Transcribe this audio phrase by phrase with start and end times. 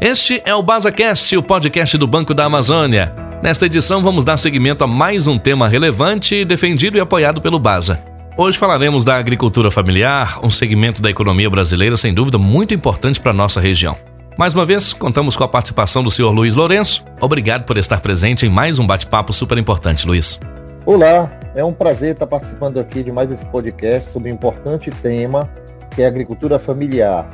[0.00, 3.12] Este é o BasaCast, o podcast do Banco da Amazônia.
[3.42, 8.02] Nesta edição, vamos dar seguimento a mais um tema relevante, defendido e apoiado pelo Basa.
[8.34, 13.32] Hoje falaremos da agricultura familiar, um segmento da economia brasileira sem dúvida muito importante para
[13.32, 13.94] a nossa região.
[14.38, 17.04] Mais uma vez, contamos com a participação do senhor Luiz Lourenço.
[17.20, 20.40] Obrigado por estar presente em mais um bate-papo super importante, Luiz.
[20.86, 25.46] Olá, é um prazer estar participando aqui de mais esse podcast sobre um importante tema
[25.94, 27.28] que é a agricultura familiar.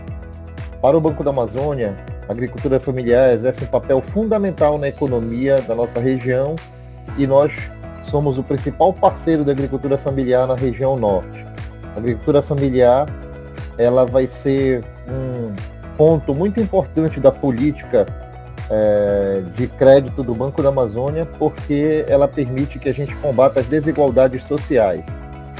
[0.82, 1.96] Para o Banco da Amazônia,
[2.28, 6.56] a agricultura familiar exerce um papel fundamental na economia da nossa região
[7.16, 7.52] e nós
[8.02, 11.44] somos o principal parceiro da agricultura familiar na região norte.
[11.94, 13.06] A agricultura familiar
[13.78, 15.52] ela vai ser um
[15.96, 18.06] ponto muito importante da política
[18.68, 23.66] é, de crédito do Banco da Amazônia, porque ela permite que a gente combata as
[23.66, 25.04] desigualdades sociais.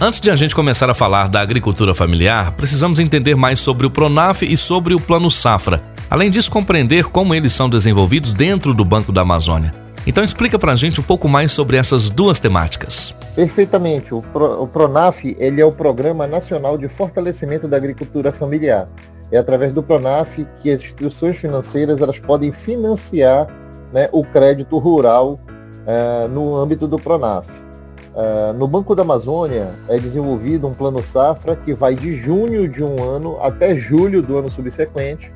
[0.00, 3.90] Antes de a gente começar a falar da agricultura familiar, precisamos entender mais sobre o
[3.90, 5.82] Pronaf e sobre o Plano Safra.
[6.08, 9.72] Além disso, compreender como eles são desenvolvidos dentro do Banco da Amazônia.
[10.06, 13.12] Então explica para a gente um pouco mais sobre essas duas temáticas.
[13.34, 14.14] Perfeitamente.
[14.14, 18.88] O, Pro, o Pronaf ele é o Programa Nacional de Fortalecimento da Agricultura Familiar.
[19.32, 23.48] É através do Pronaf que as instituições financeiras elas podem financiar
[23.92, 25.40] né, o crédito rural
[25.86, 27.48] uh, no âmbito do Pronaf.
[27.48, 32.82] Uh, no Banco da Amazônia é desenvolvido um plano safra que vai de junho de
[32.82, 35.32] um ano até julho do ano subsequente,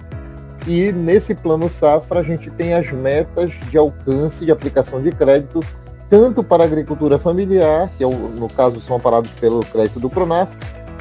[0.66, 5.61] e nesse plano safra a gente tem as metas de alcance de aplicação de crédito,
[6.08, 10.50] tanto para a agricultura familiar, que é no caso são amparados pelo crédito do Pronaf,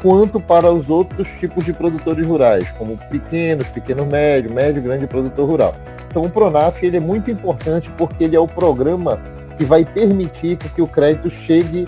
[0.02, 5.48] quanto para os outros tipos de produtores rurais, como pequenos, pequeno médio, médio grande produtor
[5.48, 5.76] rural.
[6.10, 9.20] Então o Pronaf ele é muito importante porque ele é o programa
[9.58, 11.86] que vai permitir que o crédito chegue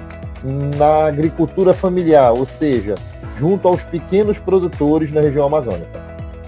[0.77, 2.95] na agricultura familiar, ou seja,
[3.37, 6.00] junto aos pequenos produtores na região amazônica.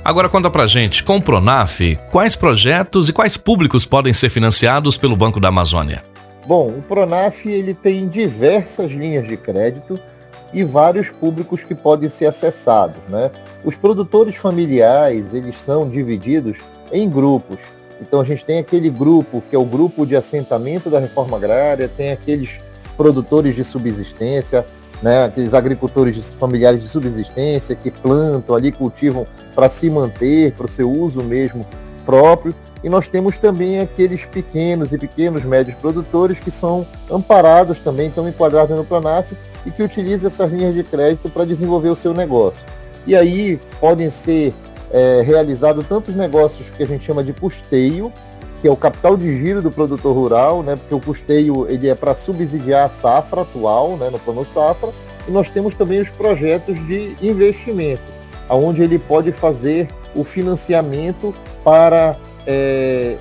[0.06, 1.80] Agora conta pra gente, com o Pronaf,
[2.12, 6.04] quais projetos e quais públicos podem ser financiados pelo Banco da Amazônia?
[6.46, 9.98] Bom, o Pronaf ele tem diversas linhas de crédito
[10.52, 13.32] e vários públicos que podem ser acessados, né?
[13.64, 16.58] Os produtores familiares, eles são divididos
[16.92, 17.60] em grupos.
[18.02, 21.88] Então a gente tem aquele grupo que é o grupo de assentamento da reforma agrária,
[21.88, 22.60] tem aqueles
[22.98, 24.66] produtores de subsistência,
[25.04, 30.70] né, aqueles agricultores familiares de subsistência que plantam ali, cultivam para se manter, para o
[30.70, 31.66] seu uso mesmo
[32.06, 32.56] próprio.
[32.82, 38.28] E nós temos também aqueles pequenos e pequenos médios produtores que são amparados também, estão
[38.28, 39.34] enquadrados no Planaf
[39.66, 42.66] e que utilizam essas linhas de crédito para desenvolver o seu negócio.
[43.06, 44.54] E aí podem ser
[44.90, 48.12] é, realizados tantos negócios que a gente chama de custeio,
[48.64, 50.78] que é o capital de giro do produtor rural, né?
[50.78, 54.10] Porque o custeio ele é para subsidiar a safra atual, né?
[54.10, 54.90] No plano safra.
[55.28, 58.10] E nós temos também os projetos de investimento,
[58.48, 62.16] aonde ele pode fazer o financiamento para
[62.48, 63.18] é,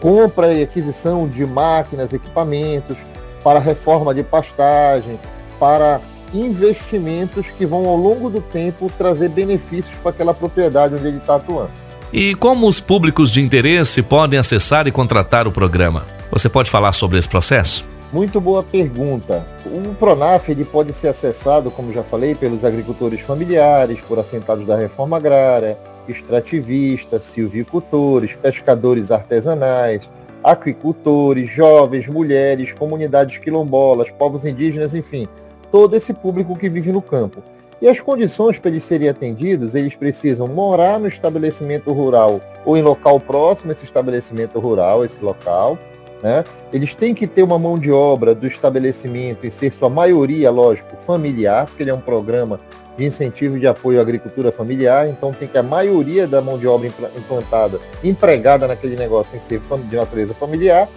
[0.00, 2.98] compra e aquisição de máquinas, equipamentos,
[3.44, 5.20] para reforma de pastagem,
[5.60, 6.00] para
[6.34, 11.36] investimentos que vão ao longo do tempo trazer benefícios para aquela propriedade onde ele está
[11.36, 11.70] atuando.
[12.12, 16.06] E como os públicos de interesse podem acessar e contratar o programa?
[16.30, 17.86] Você pode falar sobre esse processo?
[18.10, 19.46] Muito boa pergunta.
[19.66, 24.74] O Pronaf ele pode ser acessado, como já falei, pelos agricultores familiares, por assentados da
[24.74, 25.76] reforma agrária,
[26.08, 30.08] extrativistas, silvicultores, pescadores artesanais,
[30.42, 35.28] aquicultores, jovens, mulheres, comunidades quilombolas, povos indígenas, enfim,
[35.70, 37.42] todo esse público que vive no campo.
[37.80, 42.82] E as condições para eles serem atendidos, eles precisam morar no estabelecimento rural ou em
[42.82, 45.78] local próximo a esse estabelecimento rural, esse local.
[46.20, 46.42] Né?
[46.72, 50.96] Eles têm que ter uma mão de obra do estabelecimento e ser sua maioria, lógico,
[50.96, 52.58] familiar, porque ele é um programa
[52.96, 56.66] de incentivo de apoio à agricultura familiar, então tem que a maioria da mão de
[56.66, 60.88] obra implantada, empregada naquele negócio, tem que ser de natureza familiar.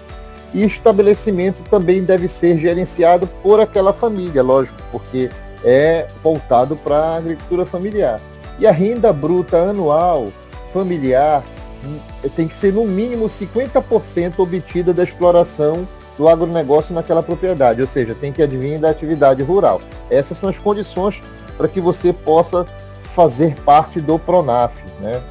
[0.52, 5.30] E estabelecimento também deve ser gerenciado por aquela família, lógico, porque
[5.64, 8.20] é voltado para a agricultura familiar.
[8.60, 10.28] E a renda bruta anual
[10.74, 11.44] familiar
[11.84, 11.98] hum,
[12.36, 15.88] tem que ser no mínimo 50% obtida da exploração
[16.18, 19.82] do agronegócio naquela propriedade, ou seja, tem que advir da atividade rural.
[20.10, 21.20] Essas são as condições
[21.58, 22.66] para que você possa
[23.16, 25.22] fazer parte do Pronaf, né?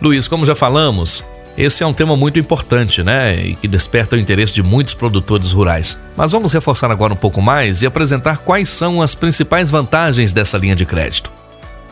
[0.00, 1.24] Luiz, como já falamos,
[1.58, 3.34] esse é um tema muito importante, né?
[3.34, 5.98] E que desperta o interesse de muitos produtores rurais.
[6.16, 10.56] Mas vamos reforçar agora um pouco mais e apresentar quais são as principais vantagens dessa
[10.56, 11.32] linha de crédito.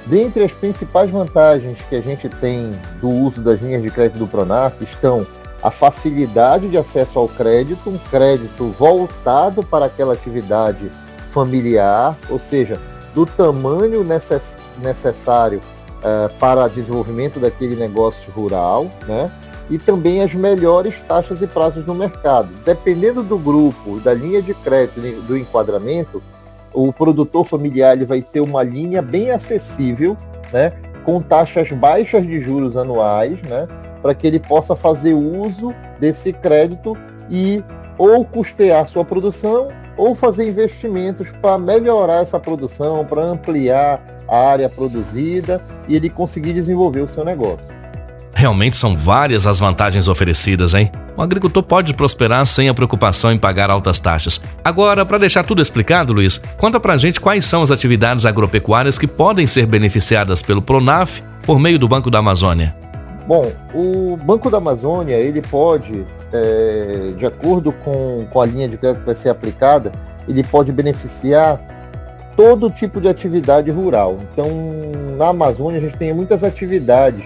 [0.07, 4.29] Dentre as principais vantagens que a gente tem do uso das linhas de crédito do
[4.29, 5.27] Pronaf estão
[5.61, 10.93] a facilidade de acesso ao crédito, um crédito voltado para aquela atividade
[11.33, 12.79] familiar, ou seja,
[13.13, 19.29] do tamanho necess necessário uh, para desenvolvimento daquele negócio rural, né?
[19.69, 22.49] E também as melhores taxas e prazos no mercado.
[22.65, 26.23] Dependendo do grupo, da linha de crédito, do enquadramento,
[26.73, 30.17] o produtor familiar ele vai ter uma linha bem acessível,
[30.53, 30.73] né?
[31.05, 33.67] Com taxas baixas de juros anuais, né?
[34.03, 36.97] Para que ele possa fazer uso desse crédito
[37.31, 37.65] e
[37.99, 44.69] ou custear sua produção ou fazer investimentos para melhorar essa produção, para ampliar a área
[44.69, 47.76] produzida e ele conseguir desenvolver o seu negócio.
[48.39, 50.93] Realmente são várias as vantagens oferecidas, hein?
[51.17, 54.39] O agricultor pode prosperar sem a preocupação em pagar altas taxas.
[54.63, 59.07] Agora, para deixar tudo explicado, Luiz, conta pra gente quais são as atividades agropecuárias que
[59.07, 62.77] podem ser beneficiadas pelo Pronaf por meio do Banco da Amazônia.
[63.27, 68.77] Bom, o Banco da Amazônia, ele pode, é, de acordo com, com a linha de
[68.77, 69.93] crédito que vai ser aplicada,
[70.29, 71.59] ele pode beneficiar
[72.37, 74.19] todo tipo de atividade rural.
[74.31, 74.51] Então,
[75.17, 77.25] na Amazônia, a gente tem muitas atividades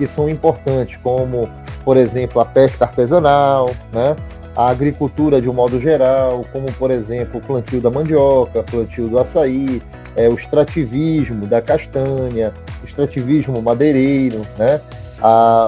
[0.00, 1.46] que são importantes, como,
[1.84, 4.16] por exemplo, a pesca artesanal, né?
[4.56, 9.18] a agricultura de um modo geral, como, por exemplo, o plantio da mandioca, plantio do
[9.18, 9.82] açaí,
[10.16, 14.80] é, o extrativismo da castanha, o extrativismo madeireiro, né?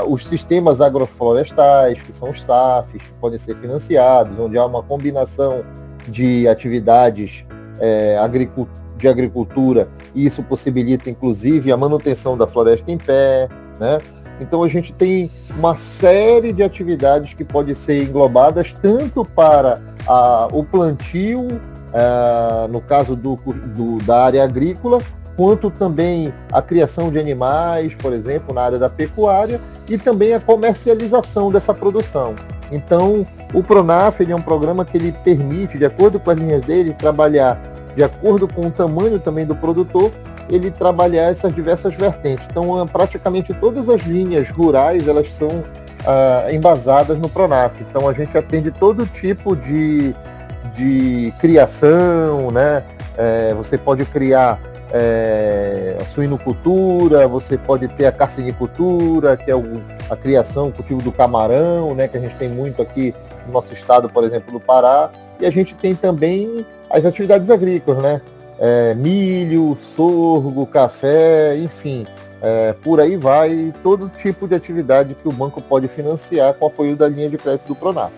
[0.08, 5.62] Os sistemas agroflorestais, que são os SAFs, que podem ser financiados, onde há uma combinação
[6.08, 7.44] de atividades
[7.78, 8.16] é,
[8.96, 13.46] de agricultura, e isso possibilita, inclusive, a manutenção da floresta em pé,
[13.78, 13.98] né?
[14.42, 20.48] Então a gente tem uma série de atividades que podem ser englobadas tanto para a,
[20.52, 21.60] o plantio,
[21.92, 25.00] é, no caso do, do, da área agrícola,
[25.36, 30.40] quanto também a criação de animais, por exemplo, na área da pecuária, e também a
[30.40, 32.34] comercialização dessa produção.
[32.70, 36.94] Então, o Pronaf é um programa que ele permite, de acordo com as linhas dele,
[36.94, 37.60] trabalhar
[37.94, 40.10] de acordo com o tamanho também do produtor,
[40.48, 42.46] ele trabalhar essas diversas vertentes.
[42.50, 45.64] Então, ah, praticamente todas as linhas rurais elas são
[46.06, 47.80] ah, embasadas no Pronaf.
[47.80, 50.14] Então, a gente atende todo tipo de,
[50.74, 52.82] de criação, né?
[53.16, 54.58] É, você pode criar
[54.92, 61.00] é, a suinocultura, você pode ter a carcinicultura, que é o, a criação, o cultivo
[61.02, 63.14] do camarão, né, que a gente tem muito aqui
[63.46, 65.10] no nosso estado, por exemplo, do Pará,
[65.40, 68.20] e a gente tem também as atividades agrícolas, né,
[68.64, 72.06] é, milho, sorgo, café, enfim,
[72.40, 76.68] é, por aí vai, todo tipo de atividade que o banco pode financiar com o
[76.68, 78.12] apoio da linha de crédito do Pronaf.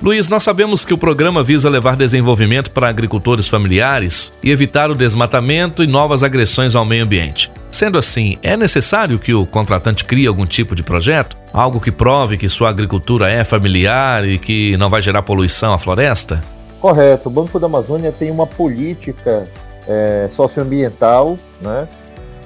[0.00, 4.94] Luiz, nós sabemos que o programa visa levar desenvolvimento para agricultores familiares e evitar o
[4.94, 7.52] desmatamento e novas agressões ao meio ambiente.
[7.70, 11.36] Sendo assim, é necessário que o contratante crie algum tipo de projeto?
[11.52, 15.78] Algo que prove que sua agricultura é familiar e que não vai gerar poluição à
[15.78, 16.42] floresta?
[16.80, 17.28] Correto.
[17.28, 19.46] O Banco da Amazônia tem uma política
[19.88, 21.88] é, socioambiental né,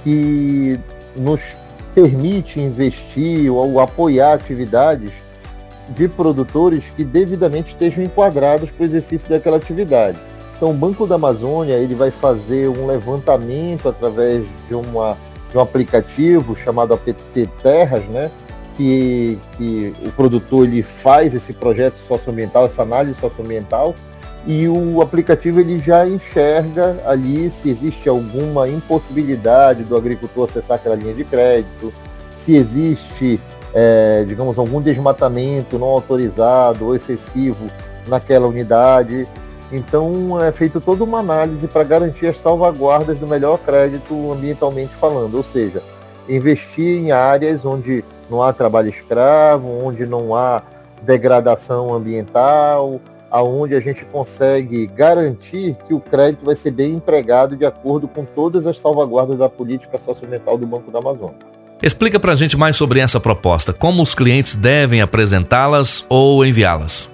[0.03, 0.79] que
[1.17, 1.41] nos
[1.95, 5.13] permite investir ou apoiar atividades
[5.89, 10.19] de produtores que devidamente estejam enquadrados para o exercício daquela atividade.
[10.57, 15.17] Então, o Banco da Amazônia ele vai fazer um levantamento através de, uma,
[15.51, 18.31] de um aplicativo chamado APT Terras, né?
[18.75, 23.95] Que, que o produtor ele faz esse projeto socioambiental, essa análise socioambiental,
[24.47, 30.95] e o aplicativo ele já enxerga ali se existe alguma impossibilidade do agricultor acessar aquela
[30.95, 31.93] linha de crédito,
[32.31, 33.41] se existe
[33.79, 37.67] é, digamos, algum desmatamento não autorizado ou excessivo
[38.09, 39.29] naquela unidade.
[39.71, 45.37] Então é feito toda uma análise para garantir as salvaguardas do melhor crédito ambientalmente falando,
[45.37, 45.83] ou seja,
[46.27, 50.63] investir em áreas onde não há trabalho escravo, onde não há
[51.03, 52.99] degradação ambiental,
[53.31, 58.25] aonde a gente consegue garantir que o crédito vai ser bem empregado de acordo com
[58.25, 61.37] todas as salvaguardas da política socioambiental do Banco da Amazônia.
[61.83, 67.11] Explica pra gente mais sobre essa proposta, como os clientes devem apresentá-las ou enviá-las.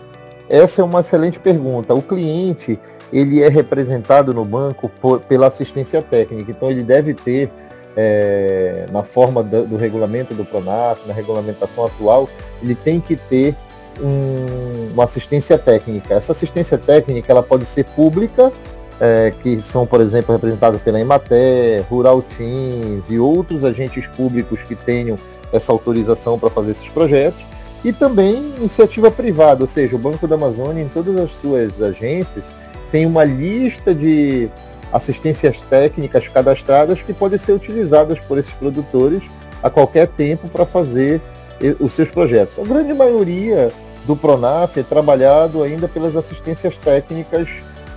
[0.48, 1.94] Essa é uma excelente pergunta.
[1.94, 2.78] O cliente,
[3.12, 7.50] ele é representado no banco por, pela assistência técnica, então ele deve ter,
[7.96, 12.28] é, na forma do, do, regulamento do Pronaf, na regulamentação atual,
[12.62, 13.56] ele tem que ter
[14.00, 16.14] um, uma assistência técnica.
[16.14, 18.52] Essa assistência técnica, ela pode ser pública
[19.00, 24.76] é, que são, por exemplo, representados pela Emater, Rural Teams e outros agentes públicos que
[24.76, 25.16] tenham
[25.52, 27.44] essa autorização para fazer esses projetos,
[27.84, 32.44] e também iniciativa privada, ou seja, o Banco da Amazônia, em todas as suas agências,
[32.92, 34.48] tem uma lista de
[34.92, 39.24] assistências técnicas cadastradas que podem ser utilizadas por esses produtores
[39.62, 41.20] a qualquer tempo para fazer
[41.78, 42.58] os seus projetos.
[42.58, 43.70] A grande maioria
[44.06, 47.48] do Pronaf é trabalhado ainda pelas assistências técnicas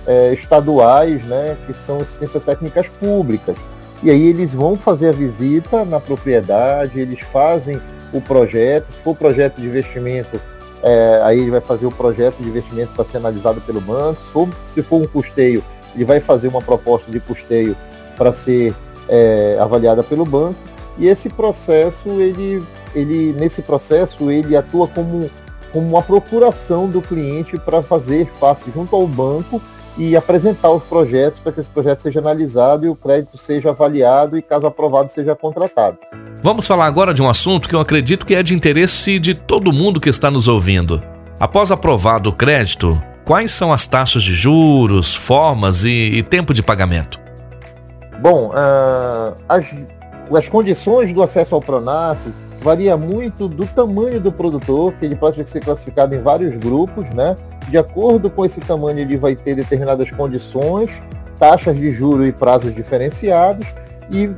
[0.06, 3.56] é, estaduais, né, que são assistências técnicas públicas.
[4.02, 7.80] E aí eles vão fazer a visita na propriedade, eles fazem
[8.12, 10.40] o projeto, se for projeto de investimento,
[10.82, 14.20] é, aí ele vai fazer o projeto de investimento para ser analisado pelo banco.
[14.72, 17.76] Se for, um custeio, ele vai fazer uma proposta de custeio
[18.16, 18.74] para ser
[19.08, 20.54] é, avaliada pelo banco.
[20.98, 22.62] E esse processo, ele,
[22.94, 25.30] ele, nesse processo, ele atua como,
[25.72, 29.60] como uma procuração do cliente para fazer face junto ao banco
[29.98, 34.36] e apresentar os projetos para que esse projeto seja analisado e o crédito seja avaliado
[34.36, 35.98] e, caso aprovado, seja contratado.
[36.42, 39.72] Vamos falar agora de um assunto que eu acredito que é de interesse de todo
[39.72, 41.02] mundo que está nos ouvindo.
[41.40, 46.62] Após aprovado o crédito, quais são as taxas de juros, formas e, e tempo de
[46.62, 47.18] pagamento?
[48.20, 49.74] Bom, uh, as,
[50.32, 52.18] as condições do acesso ao Pronaf
[52.60, 57.36] varia muito do tamanho do produtor, que ele pode ser classificado em vários grupos, né?
[57.68, 60.90] De acordo com esse tamanho, ele vai ter determinadas condições,
[61.38, 63.66] taxas de juro e prazos diferenciados
[64.10, 64.30] e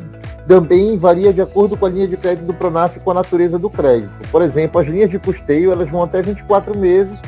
[0.47, 3.59] também varia de acordo com a linha de crédito do Pronaf e com a natureza
[3.59, 4.11] do crédito.
[4.31, 7.19] Por exemplo, as linhas de custeio elas vão até 24 meses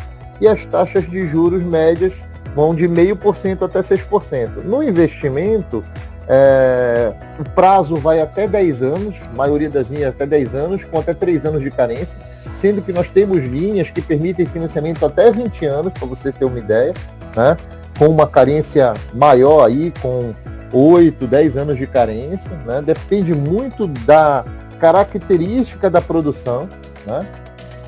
[0.40, 2.14] e as taxas de juros médias
[2.55, 4.64] vão de 0,5% até 6%.
[4.64, 5.85] No investimento,
[6.32, 11.12] é, o prazo vai até 10 anos, maioria das linhas até 10 anos, com até
[11.12, 12.16] 3 anos de carência,
[12.54, 16.60] sendo que nós temos linhas que permitem financiamento até 20 anos, para você ter uma
[16.60, 16.94] ideia,
[17.34, 17.56] né?
[17.99, 20.32] com uma carência maior aí, com
[20.72, 22.80] 8, 10 anos de carência, né?
[22.80, 24.44] Depende muito da
[24.78, 26.68] característica da produção,
[27.06, 27.26] né?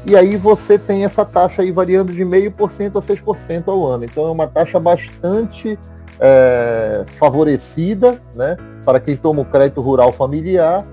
[0.04, 4.04] E aí você tem essa taxa aí variando de 0,5% a 6% ao ano.
[4.04, 5.78] Então é uma taxa bastante
[6.22, 8.56] é, favorecida, né?
[8.86, 10.84] Para quem toma o crédito rural familiar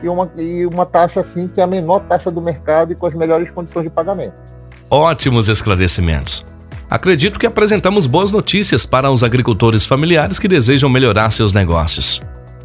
[0.00, 3.06] e uma, e uma taxa assim que é a menor taxa do mercado e com
[3.06, 4.34] as melhores condições de pagamento.
[4.88, 6.46] Ótimos esclarecimentos.
[6.88, 12.22] Acredito que apresentamos boas notícias para os agricultores familiares que desejam melhorar seus negócios.